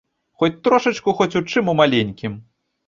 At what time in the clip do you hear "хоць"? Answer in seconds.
0.43-0.57, 1.21-1.31